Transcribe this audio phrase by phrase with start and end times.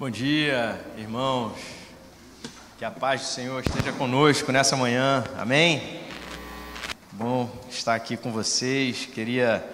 [0.00, 1.58] Bom dia, irmãos.
[2.78, 5.24] Que a paz do Senhor esteja conosco nessa manhã.
[5.36, 6.00] Amém?
[7.10, 9.06] Bom estar aqui com vocês.
[9.06, 9.68] Queria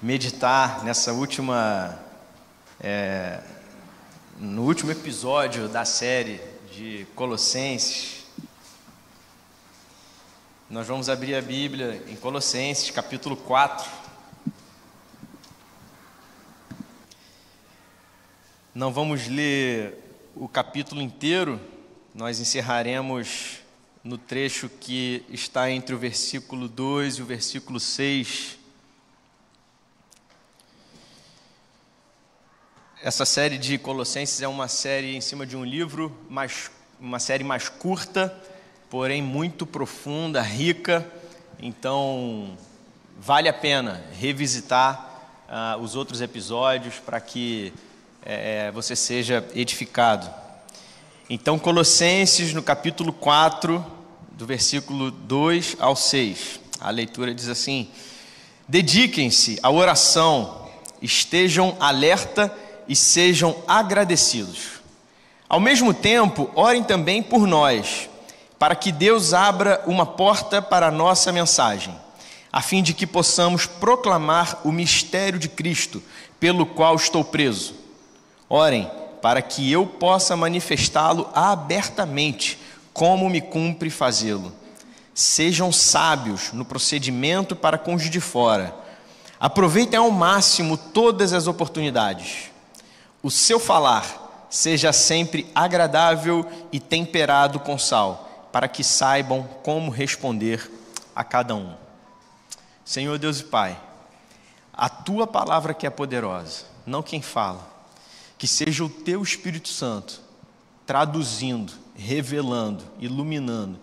[0.00, 1.98] meditar nessa última,
[2.78, 3.40] é,
[4.38, 6.40] no último episódio da série
[6.70, 8.26] de Colossenses.
[10.70, 14.07] Nós vamos abrir a Bíblia em Colossenses, capítulo 4.
[18.78, 19.92] Não vamos ler
[20.36, 21.60] o capítulo inteiro,
[22.14, 23.58] nós encerraremos
[24.04, 28.56] no trecho que está entre o versículo 2 e o versículo 6.
[33.02, 37.42] Essa série de Colossenses é uma série em cima de um livro, mais, uma série
[37.42, 38.32] mais curta,
[38.88, 41.04] porém muito profunda, rica,
[41.58, 42.56] então
[43.18, 47.74] vale a pena revisitar uh, os outros episódios para que
[48.24, 50.28] é, é, você seja edificado.
[51.30, 53.84] Então, Colossenses, no capítulo 4,
[54.32, 57.88] do versículo 2 ao 6, a leitura diz assim:
[58.66, 60.68] Dediquem-se à oração,
[61.00, 62.54] estejam alerta
[62.88, 64.78] e sejam agradecidos.
[65.48, 68.08] Ao mesmo tempo, orem também por nós,
[68.58, 71.94] para que Deus abra uma porta para a nossa mensagem,
[72.52, 76.02] a fim de que possamos proclamar o mistério de Cristo,
[76.38, 77.77] pelo qual estou preso
[78.48, 82.58] Orem para que eu possa manifestá-lo abertamente,
[82.92, 84.52] como me cumpre fazê-lo.
[85.14, 88.74] Sejam sábios no procedimento para com os de fora.
[89.38, 92.50] Aproveitem ao máximo todas as oportunidades.
[93.22, 100.70] O seu falar seja sempre agradável e temperado com sal, para que saibam como responder
[101.14, 101.74] a cada um.
[102.84, 103.78] Senhor Deus e Pai,
[104.72, 107.77] a tua palavra que é poderosa, não quem fala
[108.38, 110.22] que seja o teu Espírito Santo
[110.86, 113.78] traduzindo, revelando, iluminando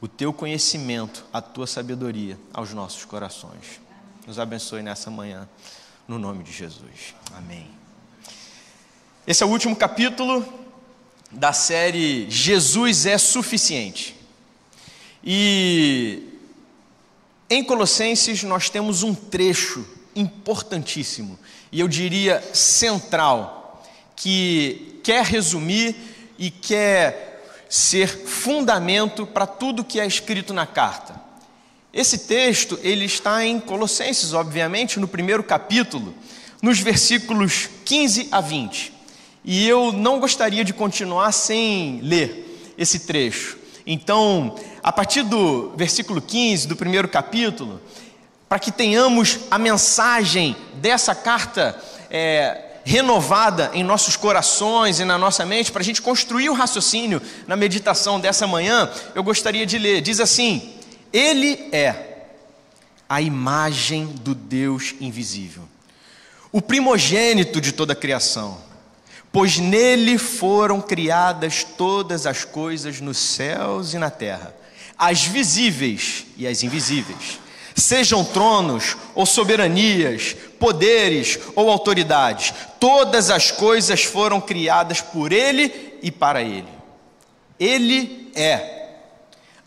[0.00, 3.80] o teu conhecimento, a tua sabedoria aos nossos corações.
[4.26, 5.48] Nos abençoe nessa manhã,
[6.08, 7.14] no nome de Jesus.
[7.34, 7.70] Amém.
[9.26, 10.46] Esse é o último capítulo
[11.30, 14.16] da série Jesus é Suficiente.
[15.22, 16.28] E
[17.48, 21.38] em Colossenses nós temos um trecho importantíssimo,
[21.70, 23.59] e eu diria central
[24.20, 25.96] que quer resumir
[26.38, 31.18] e quer ser fundamento para tudo que é escrito na carta.
[31.92, 36.14] Esse texto, ele está em Colossenses, obviamente, no primeiro capítulo,
[36.60, 38.92] nos versículos 15 a 20.
[39.42, 43.56] E eu não gostaria de continuar sem ler esse trecho.
[43.86, 47.80] Então, a partir do versículo 15 do primeiro capítulo,
[48.46, 55.46] para que tenhamos a mensagem dessa carta é, renovada em nossos corações e na nossa
[55.46, 60.00] mente, para a gente construir o raciocínio na meditação dessa manhã, eu gostaria de ler.
[60.00, 60.74] Diz assim:
[61.12, 62.24] Ele é
[63.08, 65.62] a imagem do Deus invisível,
[66.50, 68.58] o primogênito de toda a criação,
[69.30, 74.52] pois nele foram criadas todas as coisas nos céus e na terra,
[74.98, 77.38] as visíveis e as invisíveis
[77.80, 86.12] sejam tronos ou soberanias, poderes ou autoridades, todas as coisas foram criadas por Ele e
[86.12, 86.68] para Ele.
[87.58, 88.88] Ele é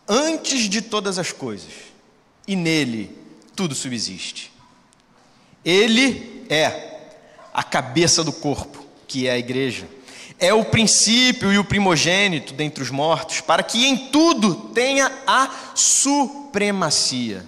[0.07, 1.73] antes de todas as coisas,
[2.47, 3.17] e nele
[3.55, 4.51] tudo subsiste.
[5.65, 6.99] Ele é
[7.53, 9.87] a cabeça do corpo, que é a igreja.
[10.39, 15.49] É o princípio e o primogênito dentre os mortos, para que em tudo tenha a
[15.75, 17.45] supremacia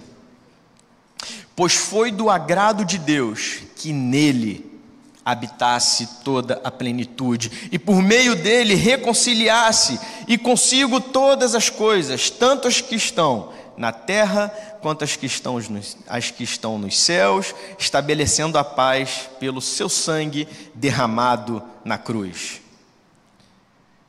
[1.56, 4.76] pois foi do agrado de Deus que nele
[5.24, 12.68] habitasse toda a plenitude, e por meio dele reconciliasse e consigo todas as coisas, tanto
[12.68, 14.48] as que estão na terra
[14.80, 19.88] quanto as que estão nos, as que estão nos céus, estabelecendo a paz pelo seu
[19.88, 22.60] sangue derramado na cruz.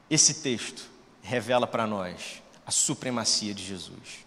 [0.08, 0.84] Esse texto
[1.24, 4.26] revela para nós a supremacia de Jesus,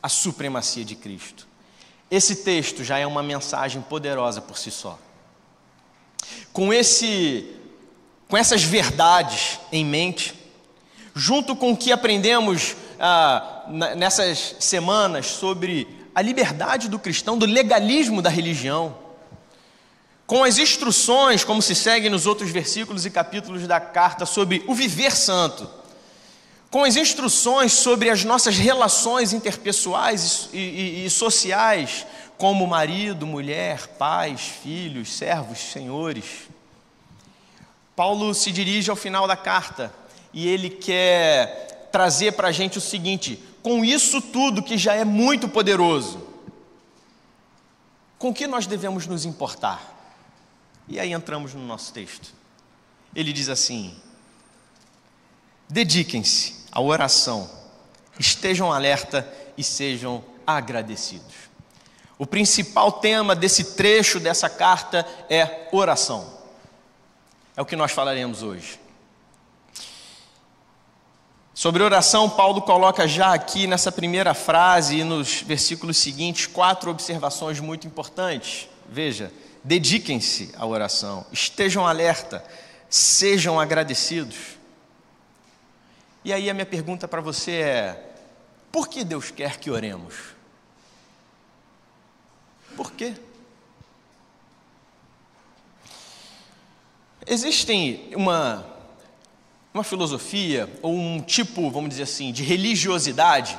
[0.00, 1.48] a supremacia de Cristo.
[2.10, 4.98] Esse texto já é uma mensagem poderosa por si só.
[6.52, 7.52] Com esse
[8.28, 10.34] com essas verdades em mente,
[11.14, 13.64] junto com o que aprendemos ah,
[13.96, 18.96] nessas semanas sobre a liberdade do cristão, do legalismo da religião,
[20.26, 24.74] com as instruções, como se segue nos outros versículos e capítulos da carta, sobre o
[24.74, 25.70] viver santo,
[26.76, 32.04] com as instruções sobre as nossas relações interpessoais e, e, e sociais,
[32.36, 36.50] como marido, mulher, pais, filhos, servos, senhores.
[37.96, 39.90] Paulo se dirige ao final da carta
[40.34, 45.02] e ele quer trazer para a gente o seguinte: com isso tudo que já é
[45.02, 46.28] muito poderoso,
[48.18, 49.94] com que nós devemos nos importar?
[50.86, 52.34] E aí entramos no nosso texto.
[53.14, 53.96] Ele diz assim:
[55.70, 57.48] dediquem-se à oração,
[58.18, 59.26] estejam alerta
[59.56, 61.34] e sejam agradecidos.
[62.18, 66.30] O principal tema desse trecho dessa carta é oração.
[67.56, 68.78] É o que nós falaremos hoje.
[71.54, 77.58] Sobre oração, Paulo coloca já aqui nessa primeira frase e nos versículos seguintes quatro observações
[77.58, 78.68] muito importantes.
[78.86, 79.32] Veja,
[79.64, 82.44] dediquem-se à oração, estejam alerta,
[82.90, 84.55] sejam agradecidos.
[86.26, 88.04] E aí a minha pergunta para você é:
[88.72, 90.12] por que Deus quer que oremos?
[92.76, 93.14] Por quê?
[97.24, 98.66] Existem uma,
[99.72, 103.56] uma filosofia, ou um tipo, vamos dizer assim, de religiosidade,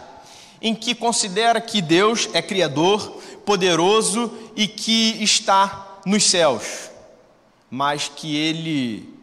[0.61, 6.91] em que considera que Deus é Criador, poderoso e que está nos céus,
[7.71, 9.16] mas que Ele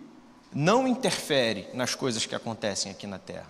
[0.54, 3.48] não interfere nas coisas que acontecem aqui na terra.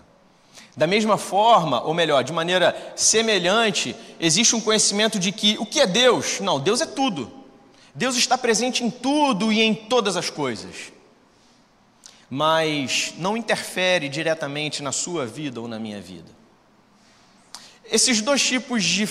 [0.76, 5.80] Da mesma forma, ou melhor, de maneira semelhante, existe um conhecimento de que o que
[5.80, 6.40] é Deus?
[6.40, 7.30] Não, Deus é tudo.
[7.94, 10.92] Deus está presente em tudo e em todas as coisas,
[12.28, 16.28] mas não interfere diretamente na sua vida ou na minha vida.
[17.84, 19.06] Esses dois tipos de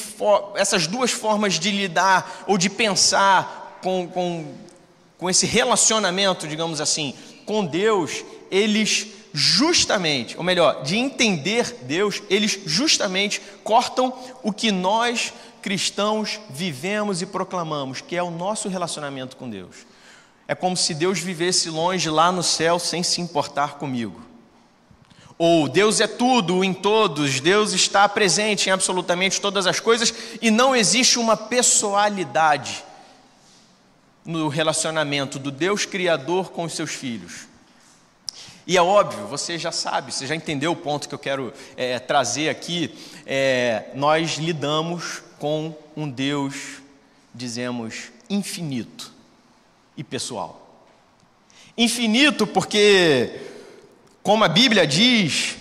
[0.55, 4.53] essas duas formas de lidar ou de pensar com, com,
[5.17, 12.59] com esse relacionamento, digamos assim, com Deus, eles justamente, ou melhor, de entender Deus, eles
[12.65, 14.13] justamente cortam
[14.43, 19.87] o que nós cristãos vivemos e proclamamos, que é o nosso relacionamento com Deus.
[20.47, 24.21] É como se Deus vivesse longe lá no céu sem se importar comigo.
[25.37, 30.51] Ou Deus é tudo em todos, Deus está presente em absolutamente todas as coisas e
[30.51, 32.83] não existe uma pessoalidade
[34.25, 37.47] no relacionamento do Deus Criador com os seus filhos.
[38.65, 41.99] E é óbvio, você já sabe, você já entendeu o ponto que eu quero é,
[41.99, 42.95] trazer aqui.
[43.25, 46.81] É, nós lidamos com um Deus,
[47.35, 49.11] dizemos, infinito
[49.97, 50.61] e pessoal.
[51.77, 53.41] Infinito porque,
[54.21, 55.57] como a Bíblia diz,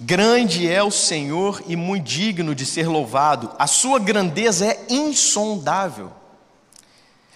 [0.00, 6.10] grande é o Senhor e muito digno de ser louvado, a sua grandeza é insondável.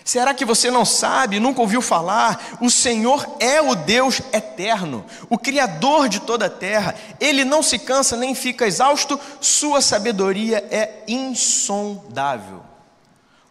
[0.09, 2.57] Será que você não sabe, nunca ouviu falar?
[2.63, 6.95] O Senhor é o Deus eterno, o Criador de toda a terra.
[7.21, 12.63] Ele não se cansa nem fica exausto, sua sabedoria é insondável.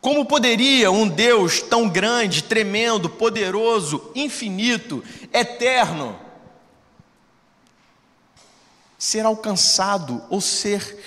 [0.01, 6.19] Como poderia um Deus tão grande, tremendo, poderoso, infinito, eterno,
[8.97, 11.03] ser alcançado ou ser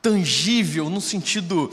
[0.00, 1.68] tangível no sentido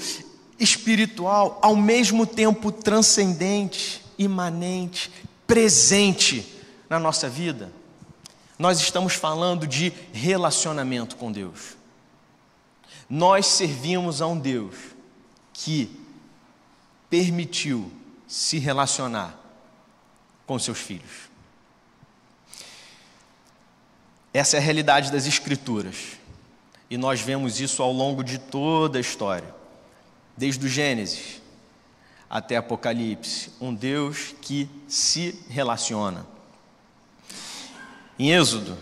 [0.60, 5.12] espiritual, ao mesmo tempo transcendente, imanente,
[5.46, 7.72] presente na nossa vida.
[8.58, 11.76] Nós estamos falando de relacionamento com Deus.
[13.10, 14.76] Nós servimos a um Deus
[15.54, 15.92] que
[17.10, 17.92] permitiu
[18.28, 19.38] se relacionar
[20.48, 21.30] com seus filhos.
[24.34, 26.18] Essa é a realidade das Escrituras.
[26.90, 29.65] E nós vemos isso ao longo de toda a história
[30.38, 31.42] desde o Gênesis
[32.30, 36.26] até Apocalipse, um Deus que se relaciona.
[38.18, 38.78] Em Êxodo,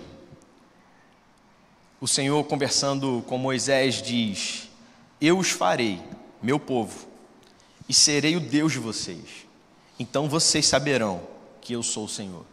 [2.00, 4.70] o Senhor conversando com Moisés diz:
[5.20, 6.02] Eu os farei,
[6.42, 7.08] meu povo,
[7.88, 9.46] e serei o Deus de vocês.
[10.00, 11.22] Então vocês saberão
[11.62, 12.46] que eu sou o Senhor.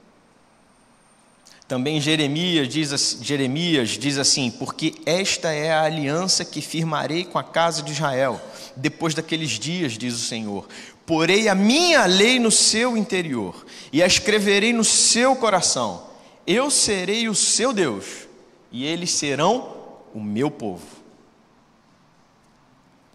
[1.70, 7.44] Também Jeremias diz, Jeremias diz assim: Porque esta é a aliança que firmarei com a
[7.44, 8.40] casa de Israel
[8.74, 10.68] depois daqueles dias, diz o Senhor.
[11.06, 16.08] Porei a minha lei no seu interior e a escreverei no seu coração.
[16.44, 18.26] Eu serei o seu Deus
[18.72, 19.72] e eles serão
[20.12, 20.84] o meu povo.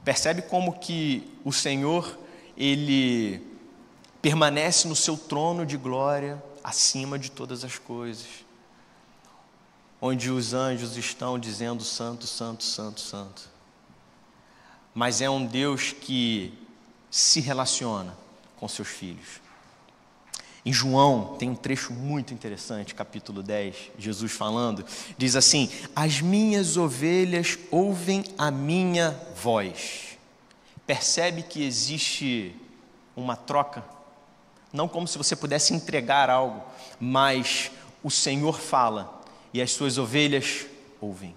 [0.05, 2.17] Percebe como que o Senhor,
[2.55, 3.41] ele
[4.21, 8.44] permanece no seu trono de glória acima de todas as coisas.
[10.07, 13.55] Onde os anjos estão dizendo santo, santo, santo, santo
[14.93, 16.53] mas é um Deus que
[17.09, 18.15] se relaciona
[18.55, 19.41] com seus filhos.
[20.63, 24.85] Em João tem um trecho muito interessante, capítulo 10, Jesus falando,
[25.17, 30.19] diz assim: As minhas ovelhas ouvem a minha voz.
[30.85, 32.55] Percebe que existe
[33.15, 33.83] uma troca?
[34.71, 36.61] não como se você pudesse entregar algo,
[36.99, 37.71] mas
[38.03, 39.14] o Senhor fala
[39.55, 40.65] e as suas ovelhas
[40.99, 41.33] ouvem.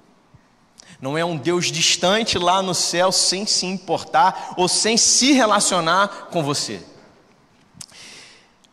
[1.00, 6.26] Não é um Deus distante lá no céu sem se importar ou sem se relacionar
[6.32, 6.82] com você.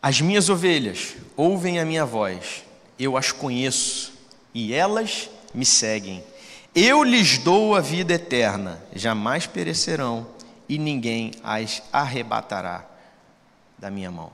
[0.02, 2.64] As minhas ovelhas ouvem a minha voz,
[2.98, 4.14] eu as conheço
[4.52, 6.24] e elas me seguem.
[6.74, 10.26] Eu lhes dou a vida eterna, jamais perecerão
[10.68, 12.84] e ninguém as arrebatará
[13.78, 14.32] da minha mão.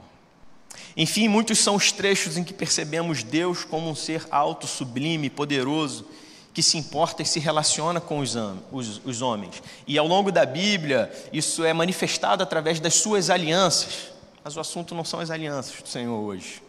[0.96, 6.06] Enfim, muitos são os trechos em que percebemos Deus como um ser alto, sublime, poderoso,
[6.52, 8.34] que se importa e se relaciona com os,
[8.70, 9.62] os, os, homens.
[9.86, 14.12] E ao longo da Bíblia, isso é manifestado através das suas alianças.
[14.44, 16.62] Mas o assunto não são as alianças do Senhor hoje.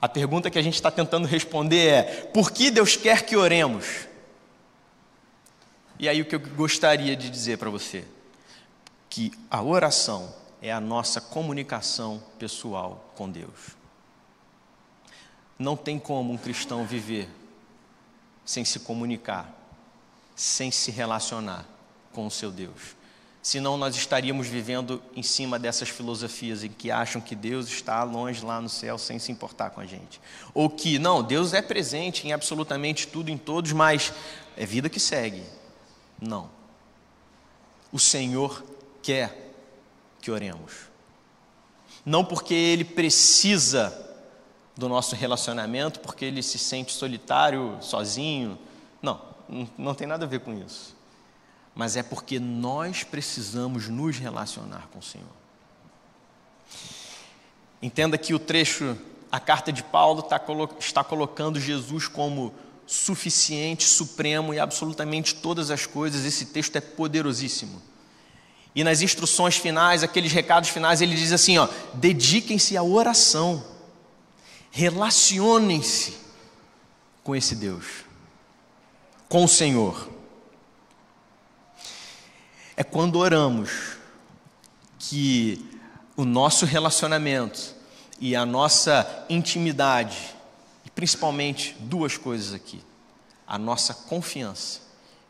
[0.00, 4.06] A pergunta que a gente está tentando responder é: por que Deus quer que oremos?
[5.98, 8.04] E aí o que eu gostaria de dizer para você?
[9.08, 13.76] Que a oração é a nossa comunicação pessoal com Deus.
[15.58, 17.28] Não tem como um cristão viver
[18.44, 19.52] sem se comunicar,
[20.36, 21.66] sem se relacionar
[22.12, 22.96] com o seu Deus.
[23.42, 28.44] Senão nós estaríamos vivendo em cima dessas filosofias em que acham que Deus está longe
[28.44, 30.20] lá no céu sem se importar com a gente.
[30.54, 34.12] Ou que, não, Deus é presente em absolutamente tudo, em todos, mas
[34.56, 35.42] é vida que segue.
[36.20, 36.48] Não.
[37.90, 38.64] O Senhor
[39.02, 39.51] quer
[40.22, 40.72] que oremos.
[42.06, 44.10] Não porque Ele precisa
[44.76, 48.58] do nosso relacionamento, porque Ele se sente solitário, sozinho.
[49.02, 49.20] Não,
[49.76, 50.96] não tem nada a ver com isso.
[51.74, 55.26] Mas é porque nós precisamos nos relacionar com o Senhor.
[57.80, 58.96] Entenda que o trecho,
[59.30, 60.40] a carta de Paulo está,
[60.78, 62.54] está colocando Jesus como
[62.86, 66.24] suficiente, supremo e absolutamente todas as coisas.
[66.24, 67.82] Esse texto é poderosíssimo.
[68.74, 73.62] E nas instruções finais, aqueles recados finais, ele diz assim: ó, dediquem-se à oração,
[74.70, 76.16] relacionem-se
[77.22, 77.86] com esse Deus,
[79.28, 80.10] com o Senhor.
[82.76, 83.98] É quando oramos
[84.98, 85.64] que
[86.16, 87.74] o nosso relacionamento
[88.18, 90.34] e a nossa intimidade,
[90.84, 92.80] e principalmente duas coisas aqui,
[93.46, 94.80] a nossa confiança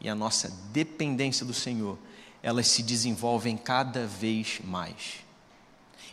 [0.01, 1.99] e a nossa dependência do Senhor,
[2.43, 5.23] elas se desenvolvem cada vez mais.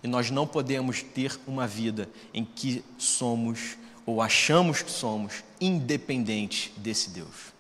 [0.04, 6.72] E nós não podemos ter uma vida em que somos ou achamos que somos independentes
[6.78, 7.54] desse Deus.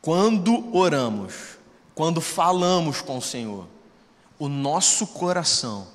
[0.00, 1.58] Quando oramos,
[1.94, 3.66] quando falamos com o Senhor,
[4.38, 5.88] o nosso coração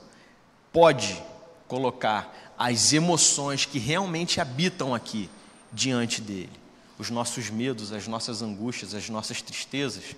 [0.71, 1.21] pode
[1.67, 5.29] colocar as emoções que realmente habitam aqui
[5.71, 6.51] diante dele.
[6.99, 10.15] Os nossos medos, as nossas angústias, as nossas tristezas,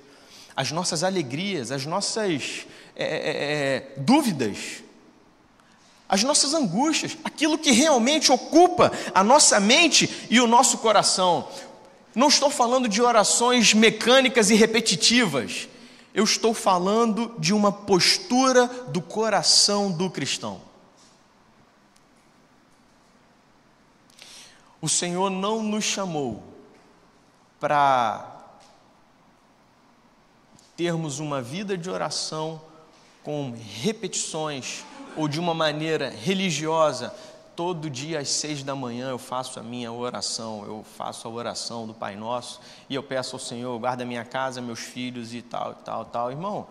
[0.56, 4.84] as nossas alegrias, as nossas é, é, é, é, dúvidas,
[6.08, 11.50] as nossas angústias, aquilo que realmente ocupa a nossa mente e o nosso coração.
[12.14, 15.68] Não estou falando de orações mecânicas e repetitivas,
[16.14, 20.62] eu estou falando de uma postura do coração do cristão.
[24.82, 26.44] O Senhor não nos chamou
[27.60, 28.45] para
[30.76, 32.62] termos uma vida de oração
[33.24, 34.84] com repetições
[35.16, 37.14] ou de uma maneira religiosa.
[37.56, 41.88] Todo dia às seis da manhã eu faço a minha oração, eu faço a oração
[41.88, 45.74] do Pai Nosso e eu peço ao Senhor, guarda minha casa, meus filhos e tal,
[45.76, 46.32] tal, tal.
[46.32, 46.68] Irmão,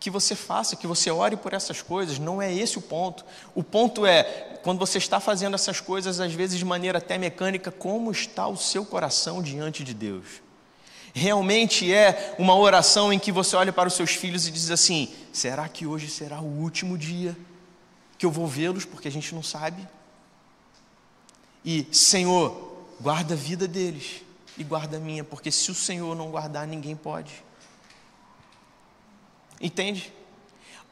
[0.00, 3.22] que você faça, que você ore por essas coisas, não é esse o ponto.
[3.54, 4.22] O ponto é,
[4.62, 8.56] quando você está fazendo essas coisas, às vezes de maneira até mecânica, como está o
[8.56, 10.24] seu coração diante de Deus?
[11.12, 15.12] Realmente é uma oração em que você olha para os seus filhos e diz assim:
[15.32, 17.36] será que hoje será o último dia
[18.16, 18.84] que eu vou vê-los?
[18.84, 19.86] Porque a gente não sabe.
[21.64, 24.22] E, Senhor, guarda a vida deles
[24.56, 27.32] e guarda a minha, porque se o Senhor não guardar, ninguém pode.
[29.60, 30.12] Entende?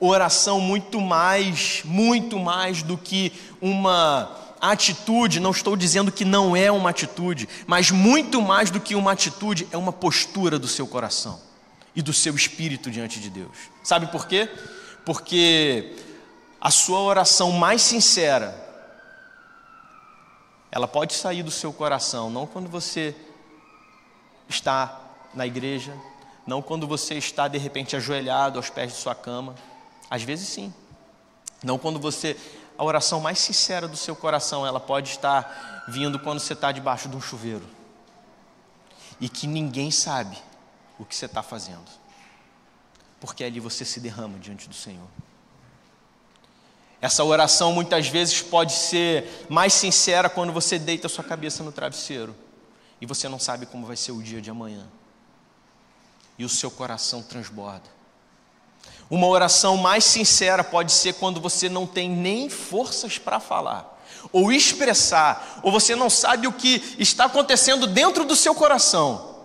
[0.01, 6.71] Oração muito mais, muito mais do que uma atitude, não estou dizendo que não é
[6.71, 11.41] uma atitude, mas muito mais do que uma atitude, é uma postura do seu coração
[11.95, 13.57] e do seu espírito diante de Deus.
[13.83, 14.49] Sabe por quê?
[15.05, 15.97] Porque
[16.61, 18.67] a sua oração mais sincera,
[20.71, 23.15] ela pode sair do seu coração, não quando você
[24.49, 25.01] está
[25.35, 25.95] na igreja,
[26.47, 29.55] não quando você está de repente ajoelhado aos pés de sua cama,
[30.11, 30.73] às vezes sim.
[31.63, 32.37] Não quando você
[32.79, 37.09] a oração mais sincera do seu coração, ela pode estar vindo quando você está debaixo
[37.09, 37.69] de um chuveiro
[39.21, 40.39] e que ninguém sabe
[40.97, 41.91] o que você está fazendo,
[43.21, 45.09] porque ali você se derrama diante do Senhor.
[47.01, 52.35] Essa oração muitas vezes pode ser mais sincera quando você deita sua cabeça no travesseiro
[53.01, 54.87] e você não sabe como vai ser o dia de amanhã.
[56.37, 57.98] E o seu coração transborda.
[59.11, 63.99] Uma oração mais sincera pode ser quando você não tem nem forças para falar,
[64.31, 69.37] ou expressar, ou você não sabe o que está acontecendo dentro do seu coração.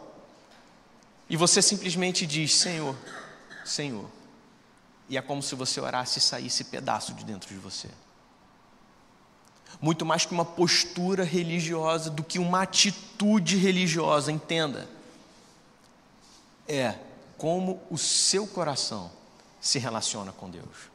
[1.30, 2.96] E você simplesmente diz: Senhor,
[3.64, 4.10] Senhor.
[5.08, 7.90] E é como se você orasse e saísse pedaço de dentro de você.
[9.82, 14.90] Muito mais que uma postura religiosa do que uma atitude religiosa, entenda.
[16.68, 16.96] É
[17.38, 19.12] como o seu coração
[19.64, 20.92] se relaciona com Deus.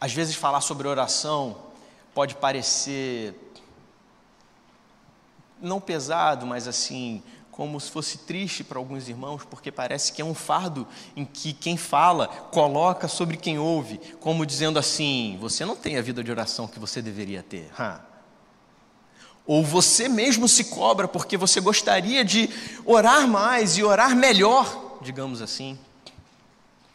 [0.00, 1.56] Às vezes, falar sobre oração
[2.12, 3.32] pode parecer
[5.60, 10.24] não pesado, mas assim, como se fosse triste para alguns irmãos, porque parece que é
[10.24, 15.76] um fardo em que quem fala coloca sobre quem ouve, como dizendo assim: você não
[15.76, 17.70] tem a vida de oração que você deveria ter.
[19.46, 22.48] Ou você mesmo se cobra porque você gostaria de
[22.84, 25.78] orar mais e orar melhor, digamos assim.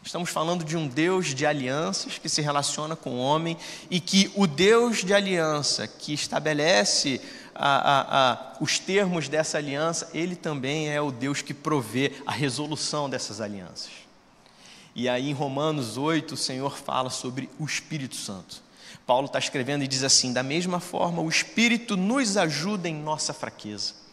[0.08, 3.58] Estamos falando de um Deus de alianças que se relaciona com o homem
[3.90, 7.20] e que o Deus de aliança que estabelece
[7.54, 12.32] a, a, a, os termos dessa aliança, ele também é o Deus que provê a
[12.32, 13.90] resolução dessas alianças.
[14.96, 18.64] E aí em Romanos 8, o Senhor fala sobre o Espírito Santo.
[19.08, 23.34] Paulo está escrevendo e diz assim: da mesma forma, o Espírito nos ajuda em nossa
[23.34, 24.08] fraqueza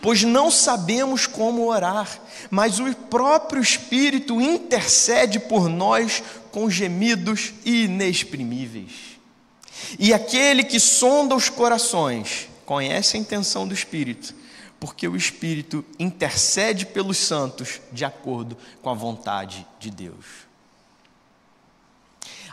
[0.00, 2.20] pois não sabemos como orar,
[2.50, 9.18] mas o próprio Espírito intercede por nós com gemidos inexprimíveis.
[9.98, 14.34] E aquele que sonda os corações conhece a intenção do Espírito,
[14.78, 20.44] porque o Espírito intercede pelos santos de acordo com a vontade de Deus.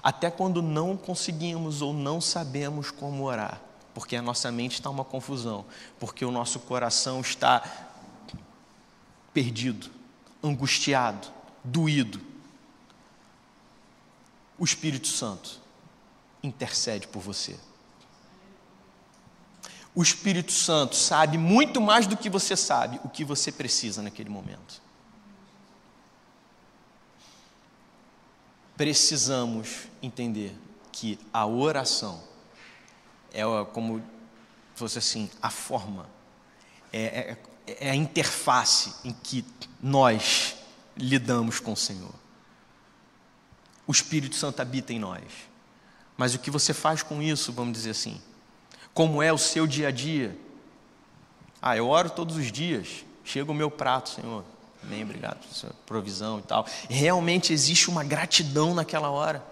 [0.03, 3.61] Até quando não conseguimos ou não sabemos como orar,
[3.93, 5.65] porque a nossa mente está uma confusão,
[5.99, 7.63] porque o nosso coração está
[9.33, 9.89] perdido,
[10.43, 11.27] angustiado,
[11.63, 12.21] doído.
[14.57, 15.59] O Espírito Santo
[16.43, 17.57] intercede por você.
[19.93, 24.29] O Espírito Santo sabe muito mais do que você sabe o que você precisa naquele
[24.29, 24.81] momento.
[28.81, 30.57] Precisamos entender
[30.91, 32.19] que a oração
[33.31, 34.01] é como
[34.73, 36.09] fosse assim, a forma,
[36.91, 39.45] é, é, é a interface em que
[39.79, 40.55] nós
[40.97, 42.11] lidamos com o Senhor.
[43.85, 45.31] O Espírito Santo habita em nós.
[46.17, 48.19] Mas o que você faz com isso, vamos dizer assim?
[48.95, 50.35] Como é o seu dia a dia?
[51.61, 54.43] Ah, eu oro todos os dias, chega o meu prato, Senhor.
[54.83, 56.65] Amém, obrigado pela sua provisão e tal.
[56.89, 59.43] Realmente existe uma gratidão naquela hora.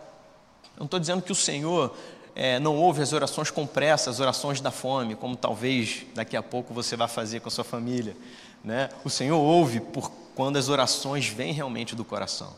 [0.76, 1.96] Eu não estou dizendo que o Senhor
[2.36, 6.42] é, não ouve as orações com pressa, as orações da fome, como talvez daqui a
[6.42, 8.16] pouco você vai fazer com a sua família.
[8.64, 8.90] Né?
[9.04, 12.54] O Senhor ouve por quando as orações vêm realmente do coração.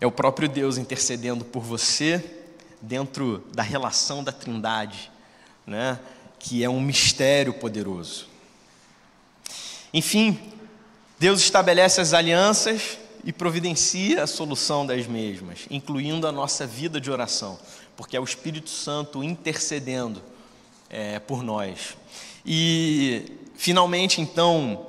[0.00, 2.42] É o próprio Deus intercedendo por você
[2.80, 5.10] dentro da relação da Trindade,
[5.66, 6.00] né?
[6.38, 8.28] que é um mistério poderoso.
[9.92, 10.38] Enfim,
[11.18, 17.10] Deus estabelece as alianças e providencia a solução das mesmas, incluindo a nossa vida de
[17.10, 17.58] oração,
[17.96, 20.22] porque é o Espírito Santo intercedendo
[20.88, 21.96] é, por nós.
[22.46, 23.24] E,
[23.54, 24.86] finalmente, então,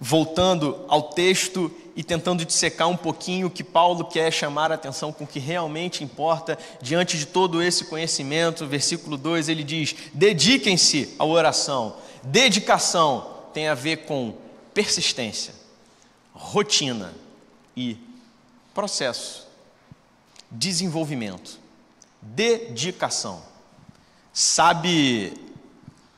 [0.00, 5.12] voltando ao texto e tentando dissecar um pouquinho o que Paulo quer chamar a atenção
[5.12, 11.14] com o que realmente importa diante de todo esse conhecimento, versículo 2 ele diz: dediquem-se
[11.18, 11.96] à oração.
[12.24, 14.36] Dedicação tem a ver com
[14.74, 15.64] persistência
[16.34, 17.14] rotina
[17.76, 17.96] e
[18.74, 19.46] processo,
[20.50, 21.58] desenvolvimento,
[22.20, 23.40] dedicação.
[24.32, 25.32] Sabe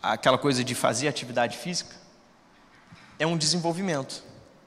[0.02, 1.94] aquela coisa de fazer atividade física?
[3.18, 4.24] É um desenvolvimento,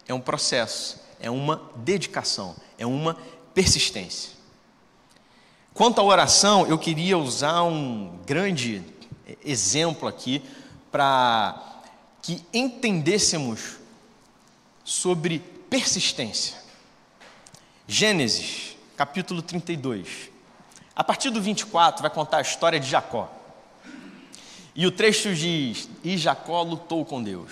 [0.07, 3.17] é um processo, é uma dedicação, é uma
[3.53, 4.31] persistência.
[5.73, 8.83] Quanto à oração, eu queria usar um grande
[9.43, 10.43] exemplo aqui
[10.91, 11.68] para
[12.21, 13.77] que entendêssemos
[14.83, 16.57] sobre persistência.
[17.87, 20.29] Gênesis, capítulo 32.
[20.95, 23.31] A partir do 24 vai contar a história de Jacó.
[24.75, 27.51] E o trecho diz: E Jacó lutou com Deus.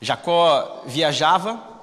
[0.00, 1.74] Jacó viajava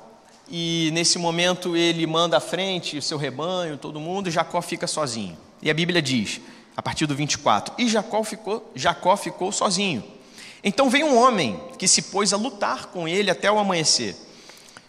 [0.48, 4.86] e nesse momento ele manda à frente o seu rebanho, todo mundo, e Jacó fica
[4.86, 5.38] sozinho.
[5.62, 6.39] E a Bíblia diz,
[6.78, 10.04] a partir do 24: E Jacó ficou, Jacó ficou sozinho
[10.63, 14.15] Então veio um homem que se pôs a lutar com ele até o amanhecer.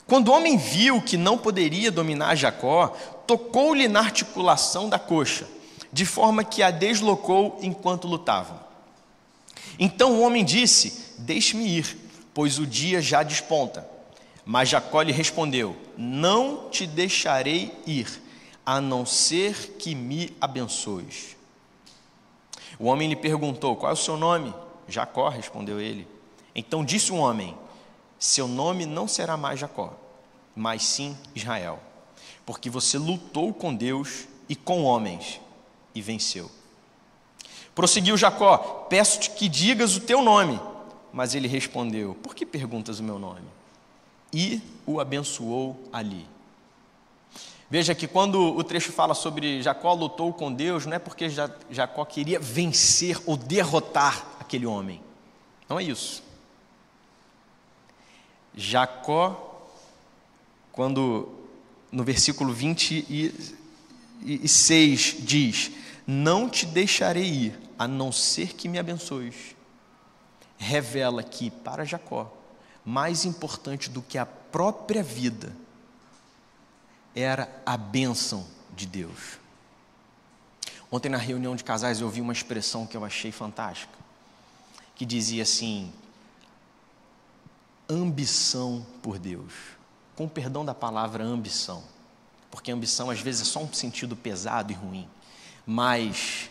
[0.06, 2.88] Quando o homem viu que não poderia dominar Jacó,
[3.26, 5.48] tocou-lhe na articulação da coxa,
[5.92, 8.60] de forma que a deslocou enquanto lutavam.
[9.78, 11.96] Então o homem disse: Deixe-me ir,
[12.32, 13.88] pois o dia já desponta.
[14.44, 18.22] Mas Jacó lhe respondeu: Não te deixarei ir,
[18.64, 21.36] a não ser que me abençoes.
[22.78, 24.52] O homem lhe perguntou: Qual é o seu nome?
[24.88, 26.06] Jacó, respondeu ele.
[26.54, 27.56] Então disse o homem:
[28.18, 29.94] Seu nome não será mais Jacó,
[30.54, 31.78] mas sim Israel,
[32.46, 35.40] porque você lutou com Deus e com homens
[35.94, 36.50] e venceu.
[37.74, 40.60] Prosseguiu Jacó: Peço-te que digas o teu nome.
[41.12, 43.46] Mas ele respondeu: Por que perguntas o meu nome?
[44.32, 46.26] E o abençoou ali.
[47.74, 52.04] Veja que quando o trecho fala sobre Jacó lutou com Deus, não é porque Jacó
[52.04, 55.02] queria vencer ou derrotar aquele homem.
[55.68, 56.22] Não é isso.
[58.54, 59.66] Jacó,
[60.70, 61.28] quando
[61.90, 65.72] no versículo 26 diz:
[66.06, 69.56] Não te deixarei ir, a não ser que me abençoes,
[70.56, 72.32] revela que para Jacó,
[72.84, 75.63] mais importante do que a própria vida,
[77.14, 79.38] era a bênção de Deus.
[80.90, 84.04] Ontem, na reunião de casais, eu ouvi uma expressão que eu achei fantástica
[84.94, 85.92] que dizia assim:
[87.88, 89.52] ambição por Deus.
[90.16, 91.82] Com perdão da palavra ambição,
[92.50, 95.08] porque ambição às vezes é só um sentido pesado e ruim.
[95.66, 96.48] Mas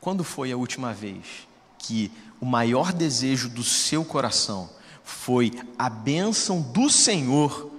[0.00, 4.68] quando foi a última vez que o maior desejo do seu coração
[5.02, 7.72] foi a bênção do Senhor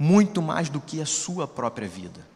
[0.00, 2.26] muito mais do que a sua própria vida?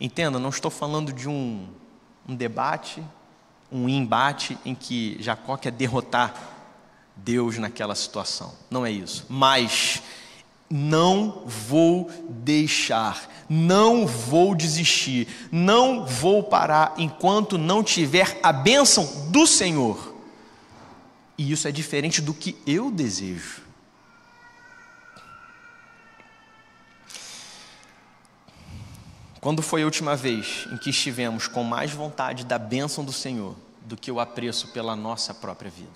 [0.00, 1.68] Entenda, não estou falando de um,
[2.26, 3.02] um debate
[3.70, 6.34] um embate em que Jacó quer derrotar
[7.16, 8.52] Deus naquela situação.
[8.70, 9.26] Não é isso.
[9.28, 10.02] Mas
[10.68, 19.46] não vou deixar, não vou desistir, não vou parar enquanto não tiver a bênção do
[19.46, 20.14] Senhor.
[21.38, 23.65] E isso é diferente do que eu desejo.
[29.46, 33.54] Quando foi a última vez em que estivemos com mais vontade da bênção do Senhor
[33.82, 35.88] do que o apreço pela nossa própria vida?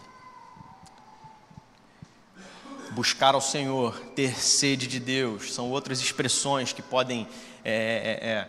[2.92, 7.26] Buscar ao Senhor, ter sede de Deus, são outras expressões que podem
[7.64, 8.46] é,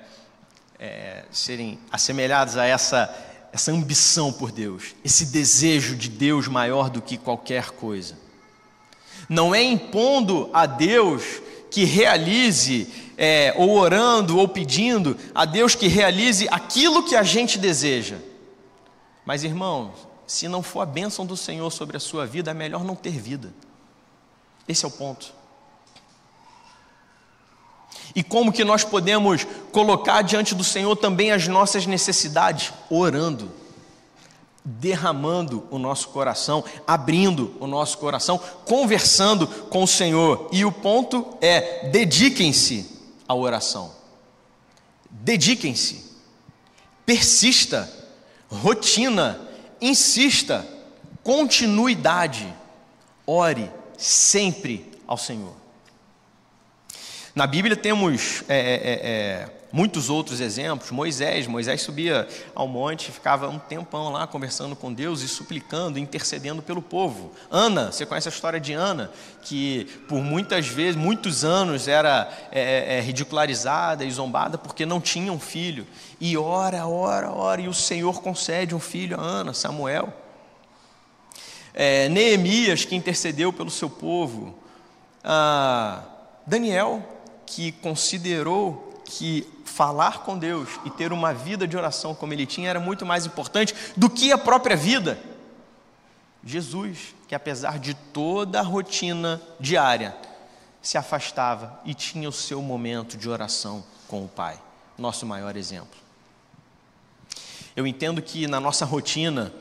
[0.77, 3.11] é, é, é serem assemelhadas a essa,
[3.51, 8.15] essa ambição por Deus, esse desejo de Deus maior do que qualquer coisa.
[9.27, 15.87] Não é impondo a Deus que realize é, ou orando, ou pedindo a Deus que
[15.87, 18.17] realize aquilo que a gente deseja.
[19.23, 19.91] Mas, irmãos,
[20.25, 23.11] se não for a bênção do Senhor sobre a sua vida, é melhor não ter
[23.11, 23.53] vida.
[24.67, 25.31] Esse é o ponto.
[28.15, 32.73] E como que nós podemos colocar diante do Senhor também as nossas necessidades?
[32.89, 33.51] Orando,
[34.65, 40.49] derramando o nosso coração, abrindo o nosso coração, conversando com o Senhor.
[40.51, 43.93] E o ponto é: dediquem-se a oração.
[45.09, 46.11] Dediquem-se,
[47.05, 47.91] persista,
[48.49, 49.39] rotina,
[49.79, 50.65] insista,
[51.23, 52.51] continuidade.
[53.25, 55.60] Ore sempre ao Senhor.
[57.33, 60.91] Na Bíblia temos é, é, é, é muitos outros exemplos.
[60.91, 66.61] Moisés, Moisés subia ao monte, ficava um tempão lá conversando com Deus e suplicando, intercedendo
[66.61, 67.31] pelo povo.
[67.49, 69.09] Ana, você conhece a história de Ana,
[69.41, 75.31] que por muitas vezes, muitos anos era é, é, ridicularizada e zombada porque não tinha
[75.31, 75.87] um filho.
[76.19, 80.13] E ora, ora, ora, e o Senhor concede um filho a Ana, Samuel.
[82.11, 84.53] Neemias, que intercedeu pelo seu povo.
[85.23, 86.03] Ah,
[86.45, 87.01] Daniel,
[87.51, 92.69] que considerou que falar com Deus e ter uma vida de oração como ele tinha
[92.69, 95.19] era muito mais importante do que a própria vida.
[96.43, 100.15] Jesus, que apesar de toda a rotina diária,
[100.81, 104.59] se afastava e tinha o seu momento de oração com o Pai,
[104.97, 105.99] nosso maior exemplo.
[107.75, 109.53] Eu entendo que na nossa rotina,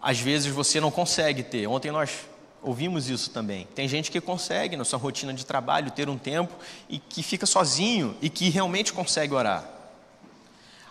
[0.00, 1.66] às vezes você não consegue ter.
[1.66, 2.20] Ontem nós
[2.62, 3.66] Ouvimos isso também.
[3.74, 6.54] Tem gente que consegue, na sua rotina de trabalho, ter um tempo
[6.88, 9.76] e que fica sozinho e que realmente consegue orar.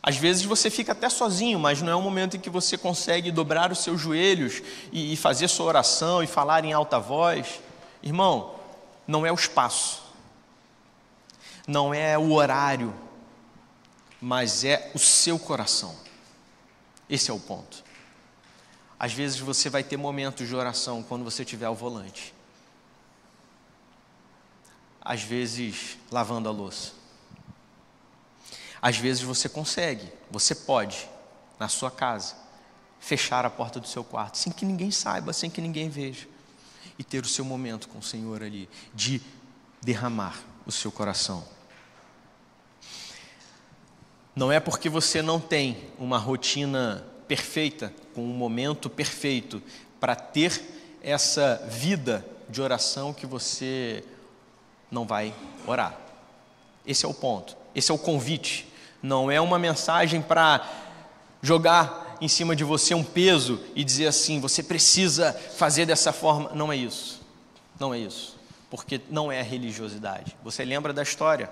[0.01, 3.31] Às vezes você fica até sozinho, mas não é um momento em que você consegue
[3.31, 7.59] dobrar os seus joelhos e, e fazer sua oração e falar em alta voz.
[8.03, 8.53] Irmão,
[9.07, 10.03] não é o espaço,
[11.67, 12.93] não é o horário,
[14.21, 15.95] mas é o seu coração.
[17.09, 17.84] Esse é o ponto.
[18.99, 22.33] Às vezes você vai ter momentos de oração quando você estiver ao volante.
[25.01, 26.93] Às vezes lavando a louça.
[28.81, 31.09] Às vezes você consegue, você pode,
[31.59, 32.35] na sua casa,
[32.99, 36.27] fechar a porta do seu quarto, sem que ninguém saiba, sem que ninguém veja,
[36.97, 39.21] e ter o seu momento com o Senhor ali, de
[39.81, 41.45] derramar o seu coração.
[44.35, 49.61] Não é porque você não tem uma rotina perfeita, com um momento perfeito
[49.99, 50.61] para ter
[51.01, 54.03] essa vida de oração que você
[54.89, 55.33] não vai
[55.67, 55.97] orar.
[56.85, 58.67] Esse é o ponto, esse é o convite.
[59.01, 60.67] Não é uma mensagem para
[61.41, 66.51] jogar em cima de você um peso e dizer assim, você precisa fazer dessa forma.
[66.53, 67.21] Não é isso.
[67.79, 68.35] Não é isso.
[68.69, 70.35] Porque não é religiosidade.
[70.43, 71.51] Você lembra da história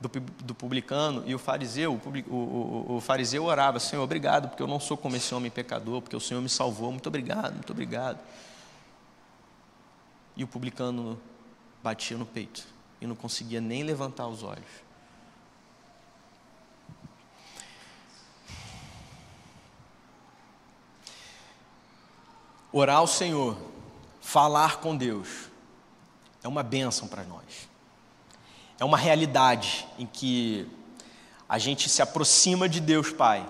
[0.00, 1.92] do, do publicano e o fariseu?
[1.92, 6.00] O, o, o, fariseu orava: Senhor, obrigado, porque eu não sou como esse homem pecador,
[6.00, 6.90] porque o Senhor me salvou.
[6.90, 8.18] Muito obrigado, muito obrigado.
[10.34, 11.20] E o publicano
[11.82, 12.66] batia no peito
[13.00, 14.90] e não conseguia nem levantar os olhos.
[22.72, 23.58] Orar ao Senhor,
[24.20, 25.50] falar com Deus,
[26.42, 27.69] é uma bênção para nós.
[28.80, 30.66] É uma realidade em que
[31.46, 33.46] a gente se aproxima de Deus Pai.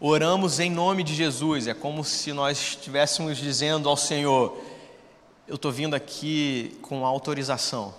[0.00, 4.58] Oramos em nome de Jesus, é como se nós estivéssemos dizendo ao Senhor:
[5.46, 7.94] Eu estou vindo aqui com autorização,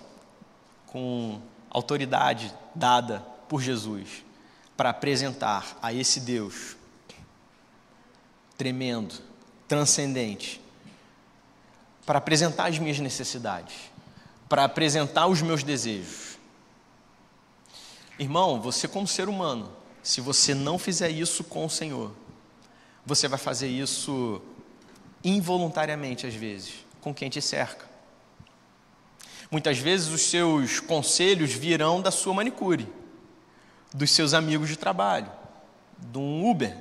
[0.88, 4.24] com autoridade dada por Jesus,
[4.76, 6.76] para apresentar a esse Deus
[8.58, 9.14] tremendo,
[9.68, 10.60] transcendente,
[12.04, 13.74] para apresentar as minhas necessidades,
[14.48, 16.38] para apresentar os meus desejos.
[18.18, 19.70] Irmão, você, como ser humano,
[20.02, 22.12] se você não fizer isso com o Senhor,
[23.04, 24.40] você vai fazer isso
[25.22, 27.84] involuntariamente, às vezes, com quem te cerca.
[29.50, 32.88] Muitas vezes os seus conselhos virão da sua manicure,
[33.92, 35.30] dos seus amigos de trabalho,
[35.98, 36.76] de um Uber,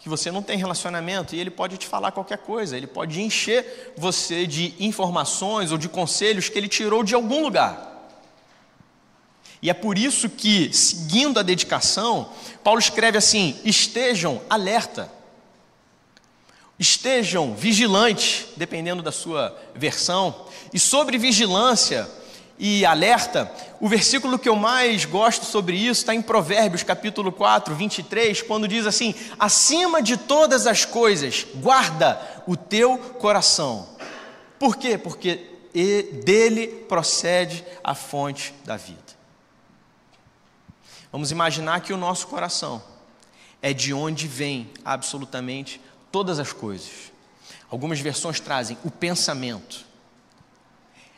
[0.00, 3.92] que você não tem relacionamento e ele pode te falar qualquer coisa, ele pode encher
[3.96, 7.88] você de informações ou de conselhos que ele tirou de algum lugar.
[9.62, 12.32] E é por isso que, seguindo a dedicação,
[12.64, 15.12] Paulo escreve assim: estejam alerta,
[16.78, 22.08] estejam vigilantes, dependendo da sua versão, e sobre vigilância,
[22.62, 27.74] e alerta, o versículo que eu mais gosto sobre isso está em Provérbios capítulo 4,
[27.74, 33.88] 23, quando diz assim: acima de todas as coisas, guarda o teu coração.
[34.58, 34.98] Por quê?
[34.98, 35.46] Porque
[36.22, 38.98] dele procede a fonte da vida.
[41.10, 42.82] Vamos imaginar que o nosso coração
[43.62, 45.80] é de onde vem absolutamente
[46.12, 47.10] todas as coisas.
[47.70, 49.89] Algumas versões trazem o pensamento.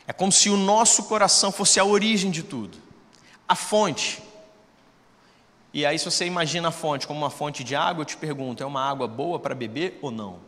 [0.07, 2.77] É como se o nosso coração fosse a origem de tudo,
[3.47, 4.21] a fonte.
[5.73, 8.61] E aí, se você imagina a fonte como uma fonte de água, eu te pergunto:
[8.61, 10.39] é uma água boa para beber ou não?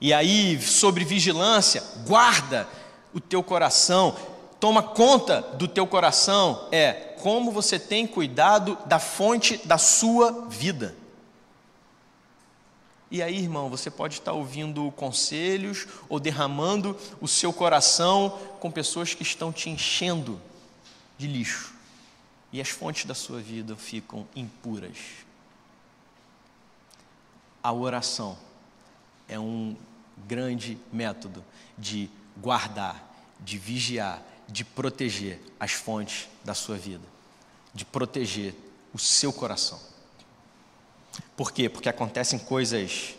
[0.00, 2.68] E aí, sobre vigilância, guarda
[3.14, 4.14] o teu coração,
[4.60, 10.94] toma conta do teu coração, é como você tem cuidado da fonte da sua vida.
[13.10, 19.14] E aí, irmão, você pode estar ouvindo conselhos ou derramando o seu coração com pessoas
[19.14, 20.40] que estão te enchendo
[21.16, 21.72] de lixo.
[22.52, 24.98] E as fontes da sua vida ficam impuras.
[27.62, 28.36] A oração
[29.28, 29.76] é um
[30.26, 31.44] grande método
[31.76, 37.04] de guardar, de vigiar, de proteger as fontes da sua vida,
[37.74, 38.54] de proteger
[38.92, 39.80] o seu coração.
[41.36, 41.68] Por quê?
[41.68, 43.14] Porque acontecem coisas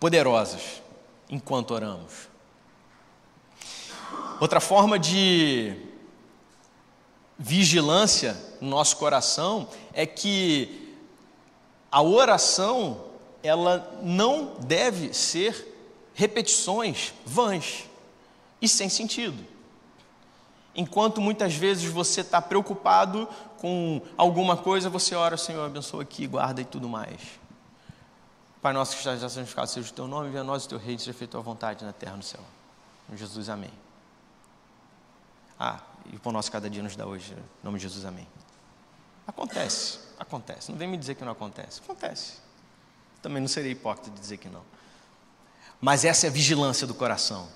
[0.00, 0.82] poderosas
[1.28, 2.28] enquanto oramos.
[4.40, 5.76] Outra forma de
[7.38, 10.96] vigilância no nosso coração é que
[11.90, 13.04] a oração
[13.42, 15.76] ela não deve ser
[16.14, 17.84] repetições vãs
[18.60, 19.44] e sem sentido.
[20.74, 23.28] Enquanto muitas vezes você está preocupado
[23.60, 27.20] com alguma coisa, você ora, Senhor, abençoa aqui, guarda e tudo mais.
[28.62, 30.98] Pai nosso que estás santificado seja o teu nome, venha a nós o teu reino,
[30.98, 32.40] seja feita a tua vontade na terra e no céu.
[33.12, 33.70] Em Jesus, amém.
[35.58, 35.80] Ah,
[36.12, 38.26] e o pão nosso cada dia nos dá hoje, em nome de Jesus, amém.
[39.26, 40.70] Acontece, acontece.
[40.70, 41.80] Não vem me dizer que não acontece.
[41.80, 42.38] Acontece.
[43.20, 44.62] Também não serei hipócrita de dizer que não.
[45.80, 47.48] Mas essa é a vigilância do coração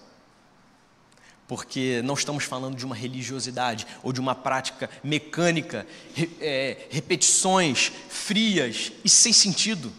[1.47, 5.87] porque não estamos falando de uma religiosidade ou de uma prática mecânica,
[6.41, 9.93] é, repetições frias e sem sentido.